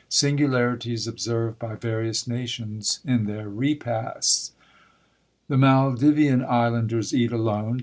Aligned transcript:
"]SINGULARITIES 0.20 1.06
OBSERVED 1.08 1.58
BY 1.58 1.74
VARIOUS 1.76 2.28
NATIONS 2.28 3.00
IN 3.06 3.24
THEIR 3.24 3.48
REPASTS. 3.48 4.52
The 5.48 5.56
Maldivian 5.56 6.44
islanders 6.44 7.14
eat 7.14 7.32
alone. 7.32 7.78